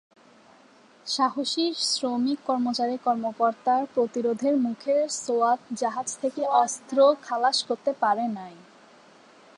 সাহসী 1.07 1.65
শ্রমিক 1.85 2.39
কর্মচারী 2.45 2.95
কর্মকর্তার 2.97 3.81
প্রতিরোধের 3.93 4.55
মুখে 4.57 4.95
সোয়াত 5.17 5.59
জাহাজ 5.73 6.07
থেকে 6.21 6.41
অস্ত্র 6.61 6.97
খালাস 7.23 7.57
করতে 7.63 7.91
পারে 8.01 8.25
নাই। 8.37 8.55